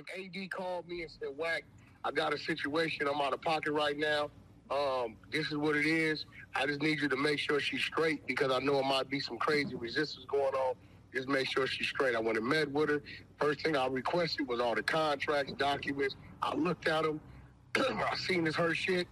if 0.00 0.36
AD 0.36 0.50
called 0.50 0.88
me 0.88 1.02
and 1.02 1.10
said, 1.10 1.28
"Whack, 1.36 1.64
I 2.04 2.10
got 2.10 2.32
a 2.32 2.38
situation. 2.38 3.06
I'm 3.08 3.20
out 3.20 3.32
of 3.32 3.42
pocket 3.42 3.72
right 3.72 3.96
now. 3.96 4.30
Um, 4.70 5.16
this 5.30 5.50
is 5.50 5.56
what 5.56 5.76
it 5.76 5.86
is. 5.86 6.24
I 6.54 6.66
just 6.66 6.80
need 6.80 7.00
you 7.00 7.08
to 7.08 7.16
make 7.16 7.38
sure 7.38 7.60
she's 7.60 7.82
straight 7.82 8.26
because 8.26 8.52
I 8.52 8.60
know 8.60 8.78
it 8.78 8.84
might 8.84 9.10
be 9.10 9.20
some 9.20 9.36
crazy 9.36 9.74
resistance 9.74 10.24
going 10.26 10.54
on. 10.54 10.74
Just 11.12 11.28
make 11.28 11.50
sure 11.50 11.66
she's 11.66 11.88
straight. 11.88 12.14
I 12.14 12.20
went 12.20 12.38
and 12.38 12.46
met 12.46 12.70
with 12.70 12.88
her. 12.88 13.02
First 13.38 13.62
thing 13.62 13.76
I 13.76 13.86
requested 13.86 14.46
was 14.46 14.60
all 14.60 14.76
the 14.76 14.82
contracts, 14.82 15.52
documents. 15.54 16.14
I 16.40 16.54
looked 16.54 16.86
at 16.86 17.02
them. 17.02 17.20
I 17.76 18.14
seen 18.16 18.44
this 18.44 18.54
her 18.54 18.74
shit. 18.74 19.08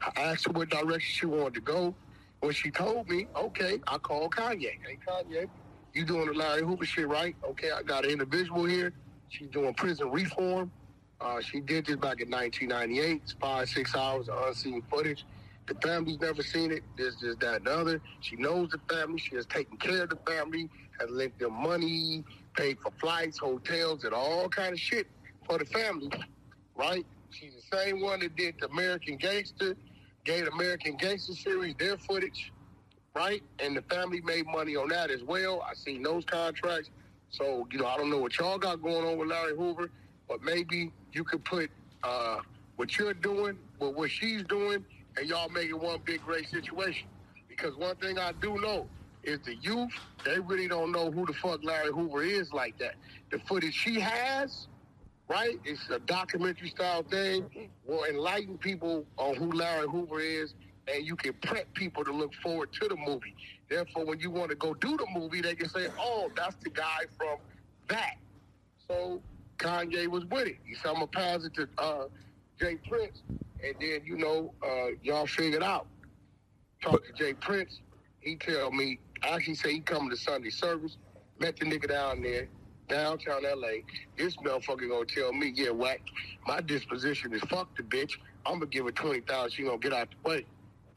I 0.00 0.20
asked 0.20 0.46
her 0.46 0.52
what 0.52 0.68
direction 0.68 1.12
she 1.12 1.26
wanted 1.26 1.54
to 1.54 1.60
go. 1.60 1.94
When 2.40 2.52
she 2.52 2.70
told 2.70 3.08
me, 3.08 3.26
okay, 3.34 3.80
I 3.88 3.98
called 3.98 4.32
Kanye. 4.32 4.78
Hey, 4.86 4.98
Kanye, 5.06 5.48
you 5.92 6.04
doing 6.04 6.26
the 6.26 6.34
Larry 6.34 6.62
Hoover 6.62 6.84
shit, 6.84 7.08
right? 7.08 7.34
Okay, 7.42 7.72
I 7.72 7.82
got 7.82 8.04
an 8.04 8.12
individual 8.12 8.64
here. 8.64 8.92
She's 9.28 9.48
doing 9.48 9.74
prison 9.74 10.10
reform. 10.10 10.70
Uh, 11.20 11.40
she 11.40 11.60
did 11.60 11.86
this 11.86 11.96
back 11.96 12.20
in 12.20 12.30
1998. 12.30 13.22
It's 13.22 13.32
five, 13.40 13.68
six 13.68 13.94
hours 13.94 14.28
of 14.28 14.48
unseen 14.48 14.82
footage. 14.90 15.24
The 15.66 15.74
family's 15.76 16.20
never 16.20 16.42
seen 16.42 16.70
it. 16.70 16.82
There's 16.96 17.16
just 17.16 17.40
that 17.40 17.56
and 17.56 17.66
the 17.66 17.76
other. 17.76 18.00
She 18.20 18.36
knows 18.36 18.70
the 18.70 18.94
family. 18.94 19.18
She 19.18 19.34
has 19.34 19.46
taken 19.46 19.76
care 19.78 20.04
of 20.04 20.10
the 20.10 20.18
family, 20.26 20.68
has 21.00 21.10
lent 21.10 21.38
them 21.38 21.54
money, 21.54 22.24
paid 22.56 22.78
for 22.80 22.92
flights, 23.00 23.38
hotels, 23.38 24.04
and 24.04 24.14
all 24.14 24.48
kind 24.48 24.72
of 24.72 24.80
shit 24.80 25.06
for 25.46 25.58
the 25.58 25.64
family, 25.64 26.10
right? 26.76 27.04
She's 27.30 27.52
the 27.54 27.76
same 27.76 28.00
one 28.00 28.20
that 28.20 28.36
did 28.36 28.56
the 28.60 28.66
American 28.68 29.16
Gangster, 29.16 29.76
gave 30.24 30.46
American 30.48 30.96
Gangster 30.96 31.34
series 31.34 31.74
their 31.78 31.96
footage, 31.98 32.52
right? 33.14 33.42
And 33.58 33.76
the 33.76 33.82
family 33.82 34.20
made 34.20 34.46
money 34.46 34.76
on 34.76 34.88
that 34.88 35.10
as 35.10 35.22
well. 35.22 35.62
I 35.68 35.74
seen 35.74 36.02
those 36.02 36.24
contracts. 36.24 36.90
So, 37.30 37.66
you 37.70 37.78
know, 37.78 37.86
I 37.86 37.96
don't 37.96 38.10
know 38.10 38.18
what 38.18 38.38
y'all 38.38 38.58
got 38.58 38.82
going 38.82 39.04
on 39.06 39.18
with 39.18 39.28
Larry 39.28 39.56
Hoover, 39.56 39.90
but 40.28 40.42
maybe 40.42 40.92
you 41.12 41.24
could 41.24 41.44
put 41.44 41.70
uh, 42.02 42.38
what 42.76 42.98
you're 42.98 43.14
doing 43.14 43.58
with 43.78 43.94
what 43.94 44.10
she's 44.10 44.42
doing, 44.44 44.84
and 45.16 45.28
y'all 45.28 45.48
make 45.48 45.68
it 45.68 45.78
one 45.78 46.00
big 46.04 46.22
great 46.22 46.48
situation. 46.48 47.08
Because 47.48 47.76
one 47.76 47.96
thing 47.96 48.18
I 48.18 48.32
do 48.40 48.58
know 48.60 48.88
is 49.22 49.40
the 49.44 49.56
youth, 49.56 49.92
they 50.24 50.38
really 50.38 50.68
don't 50.68 50.92
know 50.92 51.10
who 51.10 51.26
the 51.26 51.32
fuck 51.34 51.64
Larry 51.64 51.92
Hoover 51.92 52.22
is 52.22 52.52
like 52.52 52.78
that. 52.78 52.94
The 53.30 53.38
footage 53.40 53.74
she 53.74 53.98
has, 53.98 54.68
right? 55.28 55.58
It's 55.64 55.90
a 55.90 55.98
documentary 55.98 56.68
style 56.68 57.02
thing. 57.02 57.70
Will 57.86 58.04
enlighten 58.04 58.56
people 58.58 59.04
on 59.16 59.34
who 59.34 59.50
Larry 59.52 59.88
Hoover 59.88 60.20
is, 60.20 60.54
and 60.92 61.04
you 61.04 61.16
can 61.16 61.32
prep 61.34 61.72
people 61.74 62.04
to 62.04 62.12
look 62.12 62.32
forward 62.42 62.72
to 62.74 62.88
the 62.88 62.96
movie. 62.96 63.34
Therefore, 63.68 64.04
when 64.04 64.20
you 64.20 64.30
want 64.30 64.50
to 64.50 64.56
go 64.56 64.74
do 64.74 64.96
the 64.96 65.06
movie, 65.14 65.40
they 65.40 65.54
can 65.54 65.68
say, 65.68 65.88
"Oh, 65.98 66.30
that's 66.36 66.56
the 66.62 66.70
guy 66.70 67.00
from 67.16 67.38
that." 67.88 68.16
So 68.86 69.20
Kanye 69.58 70.06
was 70.06 70.24
with 70.26 70.48
it. 70.48 70.58
He 70.64 70.74
said, 70.74 70.88
"I'm 70.88 70.94
gonna 70.94 71.06
pass 71.08 71.44
it 71.44 71.54
to 71.54 71.68
uh, 71.78 72.06
J. 72.58 72.76
Prince," 72.88 73.22
and 73.64 73.74
then 73.80 74.02
you 74.04 74.16
know 74.16 74.52
uh, 74.64 74.88
y'all 75.02 75.26
figured 75.26 75.62
out. 75.62 75.86
Talk 76.82 77.04
to 77.06 77.12
J. 77.12 77.34
Prince. 77.34 77.80
He 78.20 78.36
tell 78.36 78.70
me, 78.70 78.98
actually 79.22 79.54
say 79.54 79.72
he 79.74 79.80
coming 79.80 80.10
to 80.10 80.16
Sunday 80.16 80.50
service. 80.50 80.96
Met 81.38 81.56
the 81.56 81.66
nigga 81.66 81.88
down 81.88 82.22
there, 82.22 82.48
downtown 82.88 83.42
LA. 83.42 83.82
This 84.16 84.36
motherfucker 84.36 84.88
gonna 84.88 85.04
tell 85.04 85.32
me, 85.32 85.52
yeah, 85.54 85.70
whack. 85.70 86.00
My 86.46 86.60
disposition 86.60 87.32
is 87.34 87.40
fuck 87.42 87.76
the 87.76 87.82
bitch. 87.82 88.12
I'm 88.44 88.54
gonna 88.54 88.66
give 88.66 88.84
her 88.84 88.92
twenty 88.92 89.20
thousand. 89.20 89.52
She 89.52 89.64
gonna 89.64 89.78
get 89.78 89.92
out 89.92 90.08
the 90.10 90.28
way. 90.28 90.46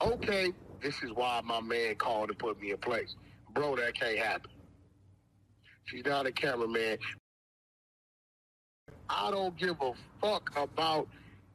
Okay, 0.02 0.54
this 0.82 1.02
is 1.04 1.12
why 1.14 1.42
my 1.44 1.60
man 1.60 1.96
called 1.96 2.30
to 2.30 2.34
put 2.34 2.62
me 2.62 2.72
in 2.72 2.78
place, 2.78 3.16
bro. 3.54 3.76
That 3.76 3.96
can't 3.96 4.18
happen. 4.18 4.52
She's 5.86 6.06
not 6.06 6.26
a 6.26 6.32
cameraman. 6.32 6.98
I 9.10 9.32
don't 9.32 9.58
give 9.58 9.76
a 9.82 9.92
fuck 10.22 10.52
about 10.56 11.08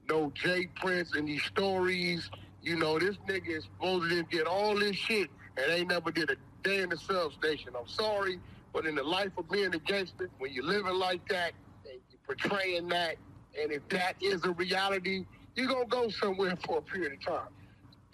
no 0.08 0.32
J. 0.34 0.66
Prince 0.74 1.14
and 1.14 1.26
these 1.26 1.42
stories. 1.44 2.28
You 2.62 2.76
know, 2.76 2.98
this 2.98 3.16
nigga 3.28 3.48
is 3.58 3.64
supposed 3.64 4.10
to 4.10 4.22
get 4.24 4.46
all 4.46 4.74
this 4.74 4.96
shit 4.96 5.30
and 5.56 5.70
they 5.70 5.84
never 5.84 6.10
did 6.10 6.30
a 6.30 6.36
day 6.62 6.82
in 6.82 6.90
the 6.90 6.96
substation. 6.96 7.72
I'm 7.78 7.86
sorry, 7.86 8.40
but 8.72 8.86
in 8.86 8.94
the 8.94 9.04
life 9.04 9.30
of 9.38 9.48
being 9.48 9.74
a 9.74 9.78
gangster, 9.78 10.28
when 10.38 10.52
you're 10.52 10.64
living 10.64 10.94
like 10.94 11.26
that 11.28 11.52
and 11.84 12.00
you're 12.10 12.20
portraying 12.26 12.88
that, 12.88 13.16
and 13.60 13.70
if 13.70 13.88
that 13.90 14.16
is 14.20 14.44
a 14.44 14.50
reality, 14.50 15.24
you're 15.54 15.68
gonna 15.68 15.86
go 15.86 16.08
somewhere 16.08 16.56
for 16.66 16.78
a 16.78 16.82
period 16.82 17.12
of 17.12 17.24
time. 17.24 17.48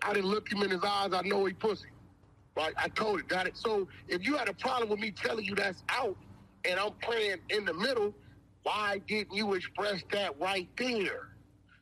I 0.03 0.13
didn't 0.13 0.31
look 0.31 0.51
him 0.51 0.63
in 0.63 0.71
his 0.71 0.83
eyes. 0.83 1.11
I 1.13 1.23
know 1.23 1.45
he 1.45 1.53
pussy. 1.53 1.89
Right? 2.57 2.75
I 2.77 2.89
told 2.89 3.21
it. 3.21 3.29
Got 3.29 3.47
it. 3.47 3.57
So 3.57 3.89
if 4.09 4.25
you 4.25 4.37
had 4.37 4.49
a 4.49 4.55
problem 4.55 4.91
with 4.91 4.99
me 4.99 5.11
telling 5.11 5.45
you 5.45 5.55
that's 5.55 5.83
out, 5.89 6.17
and 6.65 6.79
I'm 6.79 6.93
playing 7.03 7.39
in 7.49 7.65
the 7.65 7.75
middle, 7.75 8.15
why 8.63 9.01
didn't 9.07 9.35
you 9.35 9.55
express 9.55 10.03
that 10.13 10.39
right 10.41 10.69
there? 10.77 11.29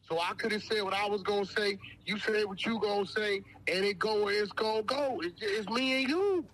So 0.08 0.18
I 0.18 0.32
could 0.34 0.52
have 0.52 0.62
said 0.62 0.82
what 0.82 0.94
I 0.94 1.06
was 1.06 1.22
gonna 1.22 1.44
say. 1.44 1.78
You 2.06 2.18
said 2.18 2.46
what 2.46 2.64
you 2.64 2.80
gonna 2.80 3.06
say, 3.06 3.42
and 3.66 3.84
it 3.84 3.98
go 3.98 4.24
where 4.24 4.42
it's 4.42 4.52
gonna 4.52 4.82
go. 4.82 5.20
It's, 5.22 5.38
it's 5.40 5.68
me 5.68 6.00
and 6.00 6.08
you. 6.08 6.44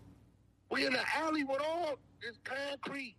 We 0.70 0.86
in 0.86 0.92
the 0.92 1.04
alley 1.16 1.44
with 1.44 1.60
all 1.60 1.94
this 2.20 2.36
concrete. 2.42 3.14